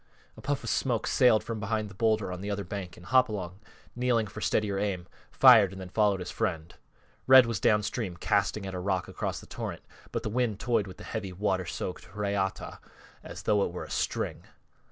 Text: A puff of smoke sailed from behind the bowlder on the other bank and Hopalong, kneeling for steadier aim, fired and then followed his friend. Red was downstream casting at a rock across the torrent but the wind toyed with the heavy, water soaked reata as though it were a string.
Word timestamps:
A 0.35 0.41
puff 0.41 0.63
of 0.63 0.69
smoke 0.71 1.05
sailed 1.05 1.43
from 1.43 1.59
behind 1.59 1.87
the 1.87 1.93
bowlder 1.93 2.31
on 2.31 2.41
the 2.41 2.49
other 2.49 2.63
bank 2.63 2.97
and 2.97 3.05
Hopalong, 3.05 3.59
kneeling 3.95 4.25
for 4.25 4.41
steadier 4.41 4.79
aim, 4.79 5.05
fired 5.29 5.71
and 5.71 5.79
then 5.79 5.89
followed 5.89 6.21
his 6.21 6.31
friend. 6.31 6.73
Red 7.27 7.45
was 7.45 7.59
downstream 7.59 8.17
casting 8.17 8.65
at 8.65 8.73
a 8.73 8.79
rock 8.79 9.07
across 9.07 9.39
the 9.39 9.45
torrent 9.45 9.83
but 10.11 10.23
the 10.23 10.29
wind 10.29 10.59
toyed 10.59 10.87
with 10.87 10.97
the 10.97 11.03
heavy, 11.03 11.31
water 11.31 11.67
soaked 11.67 12.09
reata 12.15 12.79
as 13.21 13.43
though 13.43 13.63
it 13.63 13.71
were 13.71 13.83
a 13.83 13.91
string. 13.91 14.41